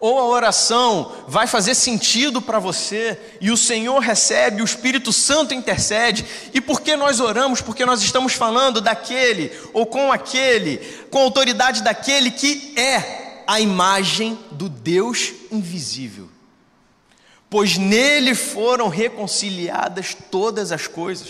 [0.00, 5.54] ou a oração vai fazer sentido para você e o Senhor recebe, o Espírito Santo
[5.54, 6.24] intercede.
[6.52, 7.60] E por que nós oramos?
[7.60, 10.78] Porque nós estamos falando daquele ou com aquele,
[11.10, 16.31] com a autoridade daquele que é a imagem do Deus invisível.
[17.52, 21.28] Pois nele foram reconciliadas todas as coisas.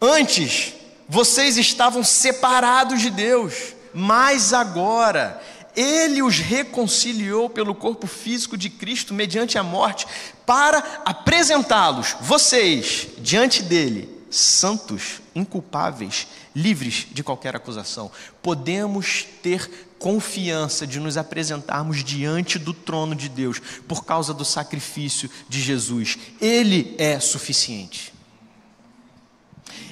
[0.00, 0.72] Antes,
[1.08, 5.42] vocês estavam separados de Deus, mas agora
[5.74, 10.06] ele os reconciliou pelo corpo físico de Cristo mediante a morte,
[10.46, 18.10] para apresentá-los, vocês, diante dele, santos, inculpáveis, livres de qualquer acusação.
[18.42, 25.30] Podemos ter confiança de nos apresentarmos diante do trono de Deus por causa do sacrifício
[25.48, 26.18] de Jesus.
[26.40, 28.14] Ele é suficiente.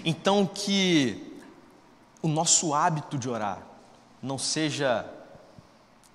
[0.05, 1.41] Então, que
[2.23, 3.61] o nosso hábito de orar
[4.23, 5.09] não seja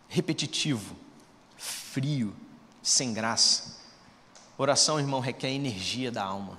[0.08, 0.96] repetitivo,
[1.58, 2.36] frio,
[2.82, 3.80] sem graça.
[4.58, 6.58] Oração, irmão, requer energia da alma.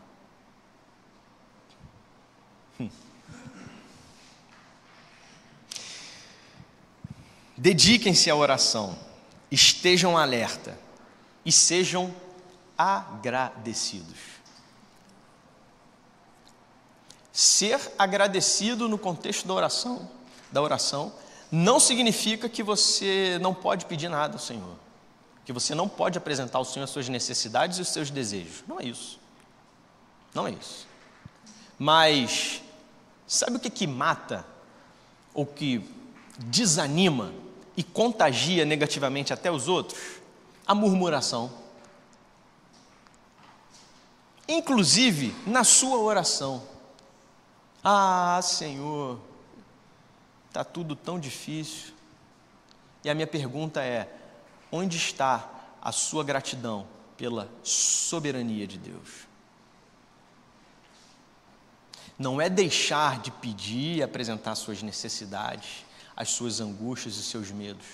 [7.56, 8.98] Dediquem-se à oração,
[9.50, 10.76] estejam alerta
[11.44, 12.12] e sejam
[12.76, 14.18] agradecidos.
[17.32, 20.10] Ser agradecido no contexto da oração,
[20.50, 21.12] da oração
[21.52, 24.76] não significa que você não pode pedir nada ao Senhor,
[25.44, 28.64] que você não pode apresentar ao Senhor as suas necessidades e os seus desejos.
[28.66, 29.20] Não é isso.
[30.34, 30.91] Não é isso.
[31.82, 32.62] Mas
[33.26, 34.46] sabe o que que mata
[35.34, 35.84] ou que
[36.38, 37.34] desanima
[37.76, 40.00] e contagia negativamente até os outros?
[40.64, 41.52] A murmuração.
[44.46, 46.62] Inclusive na sua oração.
[47.82, 49.18] Ah, Senhor,
[50.46, 51.94] está tudo tão difícil.
[53.02, 54.08] E a minha pergunta é:
[54.70, 55.50] onde está
[55.82, 59.31] a sua gratidão pela soberania de Deus?
[62.22, 65.84] Não é deixar de pedir e apresentar suas necessidades,
[66.16, 67.84] as suas angústias e seus medos,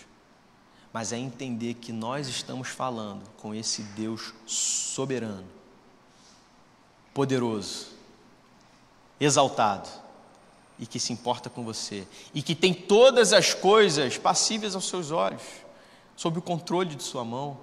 [0.93, 5.47] mas é entender que nós estamos falando com esse Deus soberano,
[7.15, 7.87] poderoso,
[9.19, 9.89] exaltado
[10.79, 15.11] e que se importa com você e que tem todas as coisas passíveis aos seus
[15.11, 15.43] olhos,
[16.15, 17.59] sob o controle de sua mão,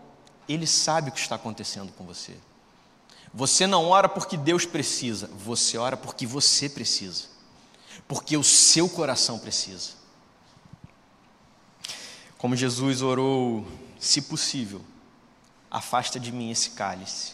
[0.49, 2.36] ele sabe o que está acontecendo com você.
[3.36, 7.26] Você não ora porque Deus precisa, você ora porque você precisa,
[8.08, 9.91] porque o seu coração precisa.
[12.38, 13.67] Como Jesus orou,
[14.00, 14.82] se possível,
[15.69, 17.34] afasta de mim esse cálice,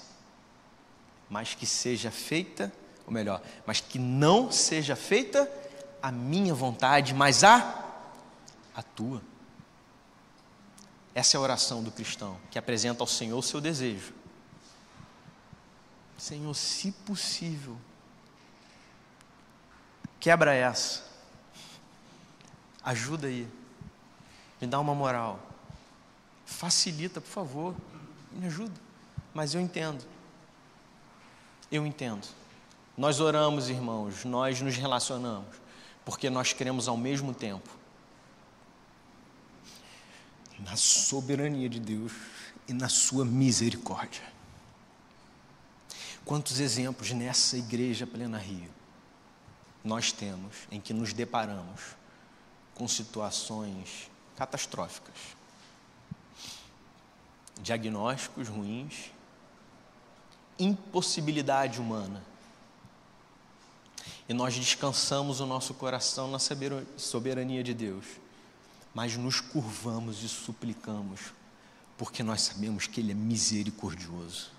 [1.30, 2.74] mas que seja feita,
[3.06, 5.48] ou melhor, mas que não seja feita
[6.02, 7.78] a minha vontade, mas a
[8.74, 9.22] a tua.
[11.14, 14.21] Essa é a oração do cristão, que apresenta ao Senhor o seu desejo.
[16.22, 17.76] Senhor, se possível,
[20.20, 21.04] quebra essa.
[22.84, 23.48] Ajuda aí.
[24.62, 25.40] Me dá uma moral.
[26.46, 27.76] Facilita, por favor.
[28.32, 28.80] Me ajuda.
[29.34, 30.06] Mas eu entendo.
[31.72, 32.28] Eu entendo.
[32.96, 35.56] Nós oramos, irmãos, nós nos relacionamos
[36.06, 37.70] porque nós queremos ao mesmo tempo
[40.60, 42.14] na soberania de Deus
[42.68, 44.32] e na sua misericórdia.
[46.26, 48.70] Quantos exemplos nessa igreja plena Rio
[49.84, 51.82] nós temos em que nos deparamos
[52.76, 55.16] com situações catastróficas,
[57.62, 59.12] diagnósticos ruins,
[60.58, 62.24] impossibilidade humana,
[64.30, 66.40] e nós descansamos o nosso coração na
[66.98, 68.06] soberania de Deus,
[68.94, 71.34] mas nos curvamos e suplicamos,
[71.98, 74.52] porque nós sabemos que Ele é misericordioso.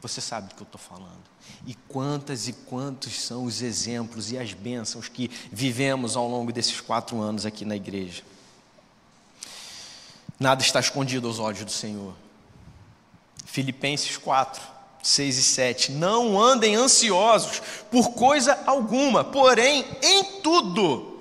[0.00, 1.28] Você sabe do que eu estou falando.
[1.66, 6.80] E quantas e quantos são os exemplos e as bênçãos que vivemos ao longo desses
[6.80, 8.22] quatro anos aqui na igreja.
[10.38, 12.14] Nada está escondido aos olhos do Senhor.
[13.44, 14.62] Filipenses 4,
[15.02, 15.92] 6 e 7.
[15.92, 21.18] Não andem ansiosos por coisa alguma, porém, em tudo,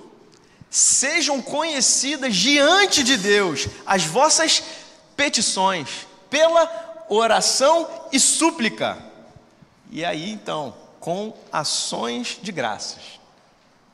[0.69, 4.61] sejam conhecidas diante de Deus as vossas
[5.15, 8.97] petições, pela oração e súplica.
[9.89, 13.19] E aí então, com ações de graças.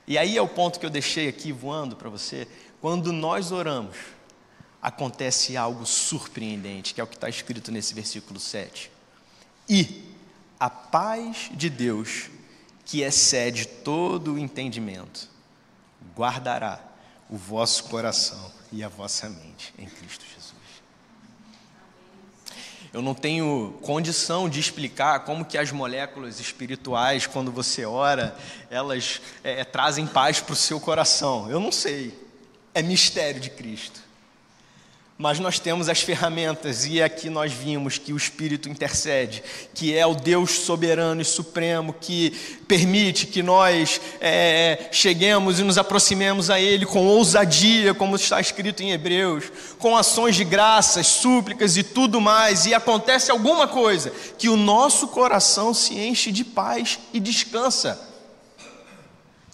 [0.07, 2.47] E aí é o ponto que eu deixei aqui voando para você.
[2.81, 3.95] Quando nós oramos,
[4.81, 8.91] acontece algo surpreendente, que é o que está escrito nesse versículo 7.
[9.69, 10.03] E
[10.59, 12.29] a paz de Deus,
[12.85, 15.29] que excede todo o entendimento,
[16.15, 16.83] guardará
[17.29, 20.42] o vosso coração e a vossa mente em Cristo Jesus.
[22.93, 28.37] Eu não tenho condição de explicar como que as moléculas espirituais, quando você ora,
[28.69, 31.49] elas é, trazem paz para o seu coração.
[31.49, 32.15] Eu não sei.
[32.71, 34.12] É mistério de Cristo
[35.17, 39.43] mas nós temos as ferramentas, e aqui nós vimos que o Espírito intercede,
[39.73, 42.31] que é o Deus soberano e supremo que
[42.67, 48.81] permite que nós é, cheguemos e nos aproximemos a Ele com ousadia, como está escrito
[48.81, 54.49] em Hebreus, com ações de graças, súplicas e tudo mais, e acontece alguma coisa, que
[54.49, 58.13] o nosso coração se enche de paz e descansa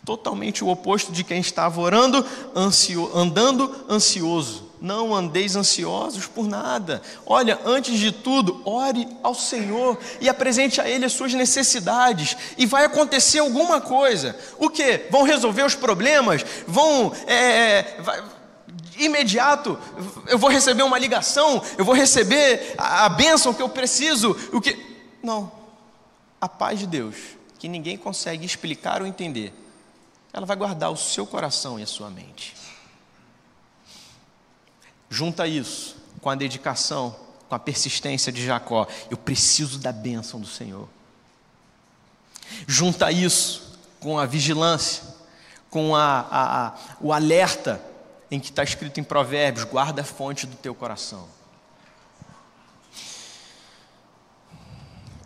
[0.06, 4.69] totalmente o oposto de quem estava orando, ansio, andando ansioso.
[4.82, 7.02] Não andeis ansiosos por nada.
[7.26, 12.38] Olha, antes de tudo, ore ao Senhor e apresente a Ele as suas necessidades.
[12.58, 14.38] E vai acontecer alguma coisa.
[14.58, 15.08] O que?
[15.10, 16.46] Vão resolver os problemas?
[16.68, 17.14] Vão.
[17.28, 18.24] É, é, vai,
[18.98, 19.80] imediato,
[20.28, 24.36] eu vou receber uma ligação, eu vou receber a, a bênção que eu preciso.
[24.52, 24.78] O que?
[25.24, 25.52] Não.
[26.40, 27.16] A paz de Deus,
[27.58, 29.54] que ninguém consegue explicar ou entender
[30.34, 32.56] ela vai guardar o seu coração e a sua mente.
[35.10, 37.16] Junta isso com a dedicação,
[37.48, 38.88] com a persistência de Jacó.
[39.10, 40.88] Eu preciso da bênção do Senhor.
[42.68, 45.04] Junta isso com a vigilância,
[45.70, 47.82] com a, a, a, o alerta
[48.32, 51.28] em que está escrito em Provérbios: guarda a fonte do teu coração.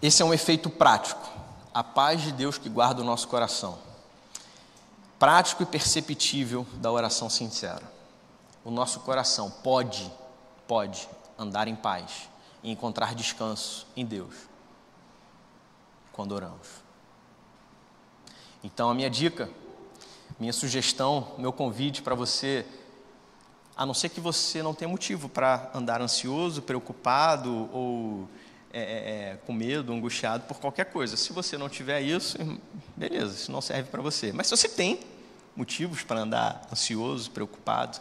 [0.01, 1.29] Esse é um efeito prático,
[1.73, 3.79] a paz de Deus que guarda o nosso coração
[5.23, 7.92] prático e perceptível da oração sincera.
[8.63, 10.11] O nosso coração pode,
[10.67, 11.07] pode
[11.37, 12.29] andar em paz
[12.61, 14.33] e encontrar descanso em Deus
[16.11, 16.67] quando oramos.
[18.63, 19.49] Então, a minha dica,
[20.39, 22.65] minha sugestão, meu convite para você,
[23.75, 28.29] a não ser que você não tenha motivo para andar ansioso, preocupado ou
[28.71, 31.17] é, é, é, com medo, angustiado por qualquer coisa.
[31.17, 32.37] Se você não tiver isso,
[32.95, 34.31] beleza, isso não serve para você.
[34.31, 34.99] Mas se você tem,
[35.55, 37.99] motivos para andar ansioso, preocupado,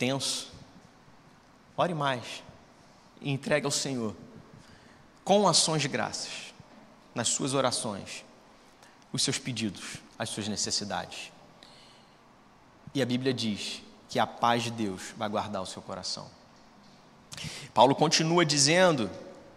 [0.00, 0.48] tenso.
[1.76, 2.42] Ore mais
[3.20, 4.16] e entregue ao Senhor,
[5.22, 6.54] com ações de graças,
[7.14, 8.24] nas suas orações,
[9.12, 11.30] os seus pedidos, as suas necessidades.
[12.94, 16.26] E a Bíblia diz que a paz de Deus vai guardar o seu coração.
[17.74, 19.10] Paulo continua dizendo,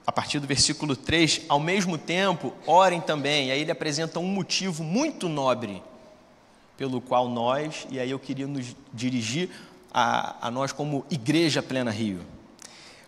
[0.05, 3.47] a partir do versículo 3, ao mesmo tempo, orem também.
[3.47, 5.81] E aí ele apresenta um motivo muito nobre
[6.77, 9.49] pelo qual nós, e aí eu queria nos dirigir
[9.93, 12.21] a, a nós como Igreja Plena Rio,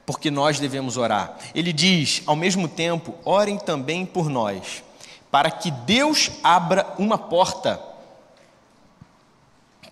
[0.05, 1.37] porque nós devemos orar.
[1.53, 4.83] Ele diz, ao mesmo tempo, orem também por nós,
[5.31, 7.81] para que Deus abra uma porta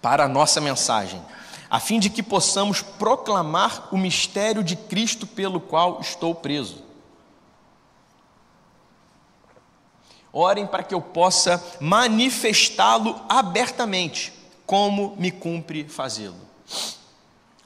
[0.01, 1.21] para a nossa mensagem,
[1.69, 6.83] a fim de que possamos proclamar o mistério de Cristo pelo qual estou preso
[10.35, 14.33] Orem para que eu possa manifestá-lo abertamente,
[14.65, 16.52] como me cumpre fazê-lo.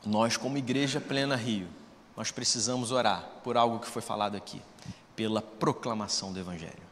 [0.05, 1.67] Nós, como Igreja Plena Rio,
[2.15, 4.61] nós precisamos orar por algo que foi falado aqui,
[5.15, 6.87] pela proclamação do Evangelho.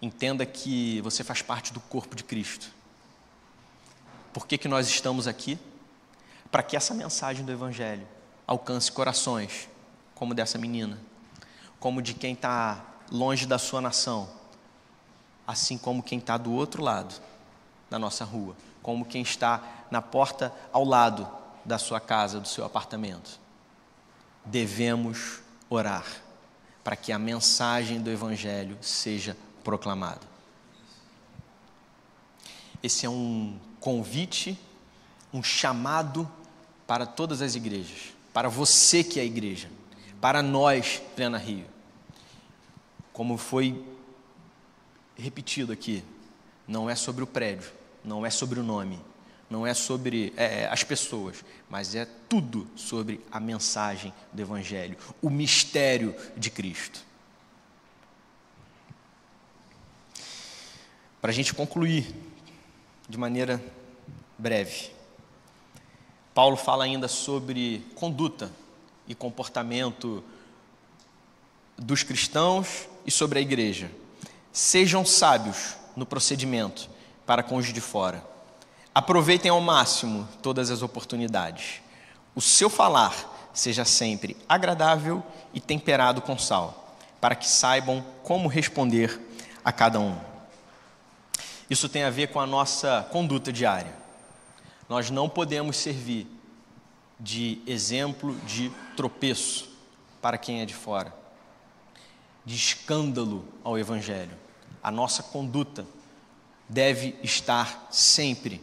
[0.00, 2.70] Entenda que você faz parte do corpo de Cristo.
[4.32, 5.58] Por que, que nós estamos aqui?
[6.50, 8.06] Para que essa mensagem do Evangelho
[8.46, 9.68] alcance corações,
[10.14, 10.98] como dessa menina,
[11.80, 14.28] como de quem está longe da sua nação,
[15.46, 17.14] assim como quem está do outro lado
[17.90, 21.28] da nossa rua, como quem está na porta ao lado
[21.64, 23.38] da sua casa, do seu apartamento.
[24.44, 26.06] Devemos orar
[26.82, 30.26] para que a mensagem do Evangelho seja proclamada.
[32.82, 34.58] Esse é um convite,
[35.32, 36.30] um chamado
[36.86, 39.68] para todas as igrejas, para você que é a igreja
[40.20, 41.66] para nós, Plena Rio.
[43.12, 43.84] Como foi
[45.16, 46.04] repetido aqui,
[46.66, 47.70] não é sobre o prédio,
[48.08, 48.98] não é sobre o nome,
[49.50, 54.96] não é sobre é, é, as pessoas, mas é tudo sobre a mensagem do Evangelho,
[55.20, 57.06] o mistério de Cristo.
[61.20, 62.14] Para a gente concluir
[63.08, 63.62] de maneira
[64.38, 64.90] breve,
[66.32, 68.50] Paulo fala ainda sobre conduta
[69.06, 70.24] e comportamento
[71.76, 73.90] dos cristãos e sobre a igreja.
[74.52, 76.88] Sejam sábios no procedimento
[77.28, 78.24] para os de fora.
[78.94, 81.82] Aproveitem ao máximo todas as oportunidades.
[82.34, 85.22] O seu falar seja sempre agradável
[85.52, 89.20] e temperado com sal, para que saibam como responder
[89.62, 90.18] a cada um.
[91.68, 93.94] Isso tem a ver com a nossa conduta diária.
[94.88, 96.26] Nós não podemos servir
[97.20, 99.68] de exemplo de tropeço
[100.22, 101.12] para quem é de fora,
[102.42, 104.34] de escândalo ao Evangelho.
[104.82, 105.84] A nossa conduta
[106.68, 108.60] deve estar sempre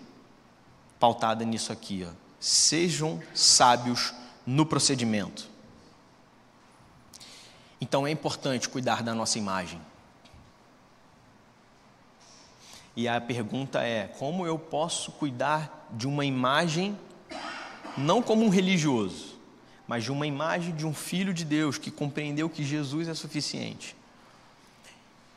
[1.00, 2.06] pautada nisso aqui.
[2.08, 2.14] Ó.
[2.40, 4.14] Sejam sábios
[4.46, 5.50] no procedimento.
[7.82, 9.82] Então é importante cuidar da nossa imagem.
[12.96, 16.98] E a pergunta é: como eu posso cuidar de uma imagem,
[17.98, 19.36] não como um religioso,
[19.88, 23.96] mas de uma imagem de um filho de Deus que compreendeu que Jesus é suficiente?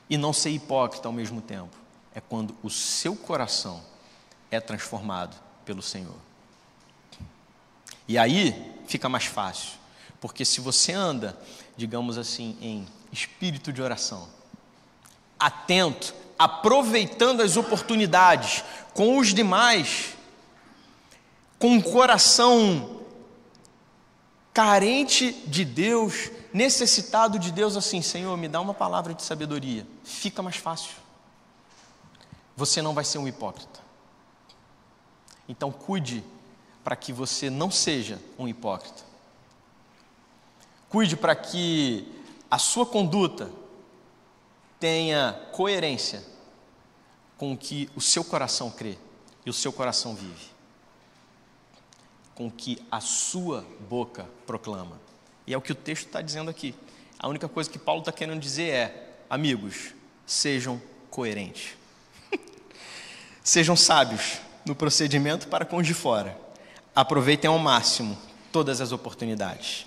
[0.09, 1.77] E não ser hipócrita ao mesmo tempo.
[2.19, 3.81] É quando o seu coração
[4.51, 6.17] é transformado pelo Senhor.
[8.09, 9.79] E aí fica mais fácil,
[10.21, 11.39] porque se você anda,
[11.77, 14.29] digamos assim, em espírito de oração,
[15.39, 20.17] atento, aproveitando as oportunidades com os demais,
[21.57, 23.01] com um coração
[24.53, 30.43] carente de Deus, necessitado de Deus, assim, Senhor, me dá uma palavra de sabedoria, fica
[30.43, 31.07] mais fácil.
[32.59, 33.79] Você não vai ser um hipócrita.
[35.49, 36.25] Então, cuide
[36.83, 39.05] para que você não seja um hipócrita.
[40.89, 42.13] Cuide para que
[42.51, 43.49] a sua conduta
[44.81, 46.25] tenha coerência
[47.37, 48.99] com o que o seu coração crê
[49.47, 50.49] e o seu coração vive,
[52.35, 55.01] com o que a sua boca proclama.
[55.47, 56.75] E é o que o texto está dizendo aqui.
[57.21, 59.95] A única coisa que Paulo está querendo dizer é: amigos,
[60.27, 61.78] sejam coerentes,
[63.49, 66.39] sejam sábios no procedimento para com os de fora,
[66.95, 68.19] aproveitem ao máximo
[68.53, 69.87] todas as oportunidades.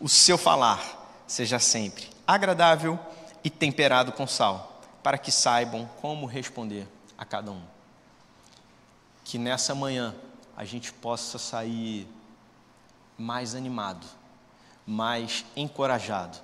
[0.00, 2.98] O seu falar seja sempre agradável
[3.44, 7.60] e temperado com sal, para que saibam como responder a cada um.
[9.22, 10.14] Que nessa manhã
[10.56, 12.08] a gente possa sair
[13.18, 14.06] mais animado,
[14.86, 16.38] mais encorajado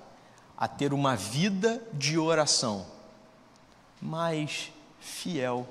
[0.55, 2.85] a ter uma vida de oração
[3.99, 5.67] mais fiel,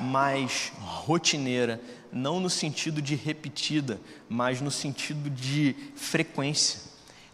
[0.00, 1.80] mais rotineira,
[2.12, 6.80] não no sentido de repetida, mas no sentido de frequência,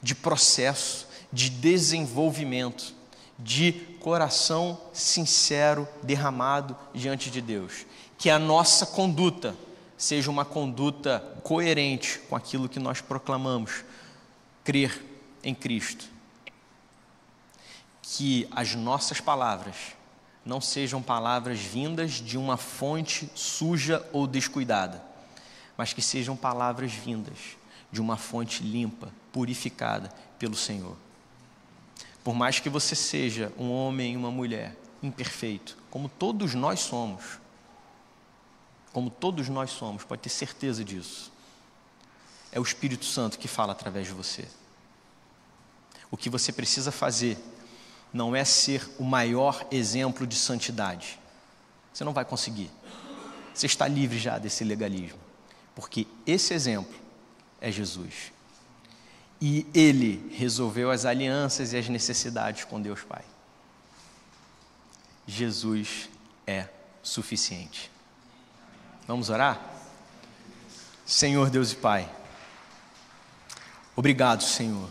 [0.02, 2.94] de processo, de desenvolvimento
[3.38, 7.86] de coração sincero derramado diante de Deus.
[8.18, 9.54] Que a nossa conduta
[9.96, 13.84] seja uma conduta coerente com aquilo que nós proclamamos,
[14.64, 15.04] crer
[15.42, 16.06] em Cristo.
[18.02, 19.76] Que as nossas palavras
[20.44, 25.02] não sejam palavras vindas de uma fonte suja ou descuidada,
[25.76, 27.38] mas que sejam palavras vindas
[27.90, 30.96] de uma fonte limpa, purificada pelo Senhor.
[32.24, 37.38] Por mais que você seja um homem e uma mulher imperfeito, como todos nós somos,
[38.92, 41.32] como todos nós somos, pode ter certeza disso.
[42.50, 44.46] É o Espírito Santo que fala através de você.
[46.10, 47.38] O que você precisa fazer
[48.12, 51.18] não é ser o maior exemplo de santidade.
[51.92, 52.70] Você não vai conseguir.
[53.54, 55.18] Você está livre já desse legalismo.
[55.74, 56.94] Porque esse exemplo
[57.60, 58.32] é Jesus
[59.44, 63.24] e ele resolveu as alianças e as necessidades com Deus Pai.
[65.26, 66.08] Jesus
[66.46, 66.68] é
[67.02, 67.90] suficiente.
[69.04, 69.60] Vamos orar?
[71.04, 72.08] Senhor Deus e Pai,
[73.96, 74.88] obrigado, Senhor.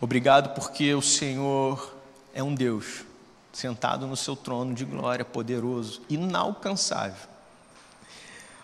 [0.00, 1.95] Obrigado porque o Senhor
[2.36, 3.02] é um Deus
[3.50, 7.26] sentado no seu trono de glória, poderoso, inalcançável.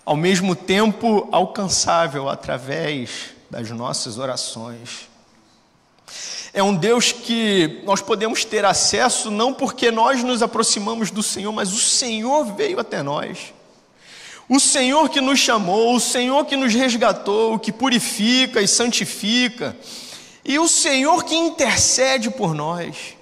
[0.04, 5.08] Ao mesmo tempo, alcançável através das nossas orações.
[6.52, 11.50] É um Deus que nós podemos ter acesso não porque nós nos aproximamos do Senhor,
[11.50, 13.54] mas o Senhor veio até nós.
[14.50, 19.74] O Senhor que nos chamou, o Senhor que nos resgatou, que purifica e santifica,
[20.44, 23.16] e o Senhor que intercede por nós.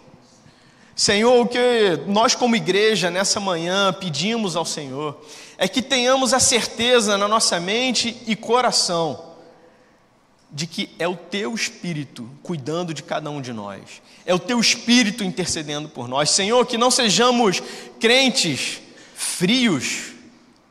[1.01, 5.19] Senhor, o que nós, como igreja, nessa manhã pedimos ao Senhor
[5.57, 9.19] é que tenhamos a certeza na nossa mente e coração
[10.53, 13.81] de que é o teu espírito cuidando de cada um de nós,
[14.27, 16.29] é o teu espírito intercedendo por nós.
[16.29, 17.63] Senhor, que não sejamos
[17.99, 18.83] crentes
[19.15, 20.13] frios,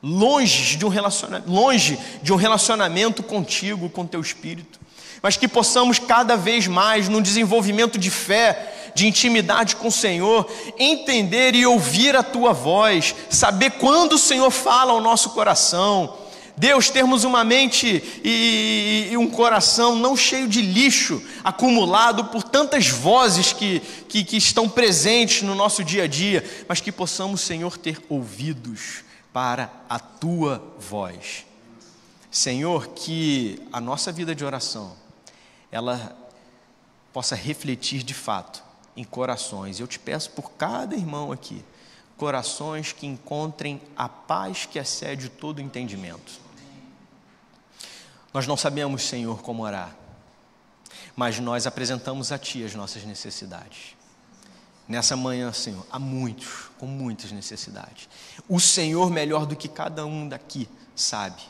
[0.03, 4.79] longe de um relacionamento, longe de um relacionamento contigo, com teu espírito,
[5.23, 10.49] mas que possamos cada vez mais no desenvolvimento de fé, de intimidade com o Senhor,
[10.77, 16.17] entender e ouvir a tua voz, saber quando o Senhor fala ao nosso coração
[16.59, 22.89] Deus, termos uma mente e, e, um coração não cheio de lixo acumulado por tantas
[22.89, 23.79] vozes que,
[24.09, 29.05] que, que estão presentes no nosso dia a dia, mas que possamos, Senhor, ter ouvidos
[29.31, 31.45] para a tua voz.
[32.29, 34.97] Senhor, que a nossa vida de oração,
[35.71, 36.13] ela
[37.13, 38.61] possa refletir de fato
[38.95, 39.79] em corações.
[39.79, 41.63] Eu te peço por cada irmão aqui,
[42.17, 46.39] corações que encontrem a paz que excede todo entendimento.
[48.33, 49.95] Nós não sabemos, Senhor, como orar,
[51.15, 53.95] mas nós apresentamos a Ti as nossas necessidades.
[54.87, 58.09] Nessa manhã, Senhor, há muitos, com muitas necessidades.
[58.47, 61.41] O Senhor, melhor do que cada um daqui, sabe.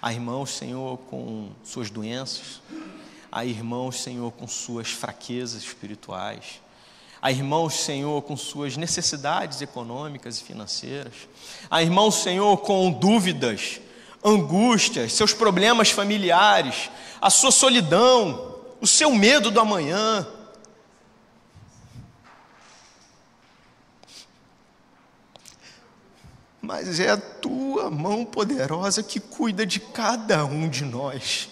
[0.00, 2.60] Há irmãos, Senhor, com suas doenças,
[3.30, 6.60] há irmãos, Senhor, com suas fraquezas espirituais,
[7.20, 11.14] há irmãos, Senhor, com suas necessidades econômicas e financeiras,
[11.70, 13.80] há irmãos, Senhor, com dúvidas,
[14.24, 20.26] angústias, seus problemas familiares, a sua solidão, o seu medo do amanhã.
[26.60, 31.48] Mas é a tua mão poderosa que cuida de cada um de nós.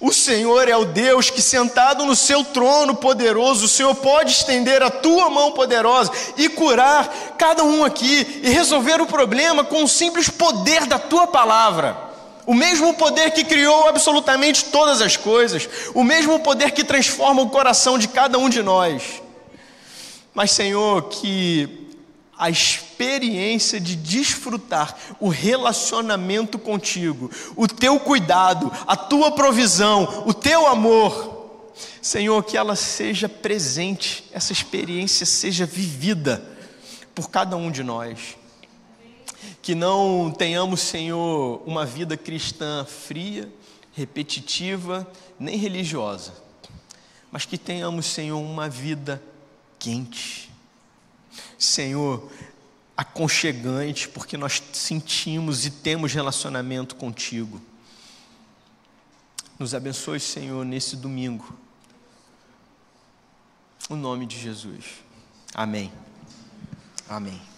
[0.00, 4.82] O Senhor é o Deus que, sentado no seu trono poderoso, o Senhor pode estender
[4.82, 9.88] a tua mão poderosa e curar cada um aqui e resolver o problema com o
[9.88, 11.94] simples poder da tua palavra.
[12.46, 17.50] O mesmo poder que criou absolutamente todas as coisas, o mesmo poder que transforma o
[17.50, 19.20] coração de cada um de nós.
[20.32, 21.89] Mas, Senhor, que
[22.40, 30.66] a experiência de desfrutar o relacionamento contigo, o teu cuidado, a tua provisão, o teu
[30.66, 31.38] amor.
[32.00, 36.42] Senhor, que ela seja presente, essa experiência seja vivida
[37.14, 38.38] por cada um de nós.
[39.60, 43.52] Que não tenhamos, Senhor, uma vida cristã fria,
[43.92, 45.06] repetitiva,
[45.38, 46.32] nem religiosa,
[47.30, 49.22] mas que tenhamos, Senhor, uma vida
[49.78, 50.49] quente
[51.60, 52.32] Senhor,
[52.96, 57.60] aconchegante, porque nós sentimos e temos relacionamento contigo.
[59.58, 61.54] Nos abençoe, Senhor, nesse domingo.
[63.90, 64.84] O nome de Jesus.
[65.54, 65.92] Amém.
[67.08, 67.49] Amém.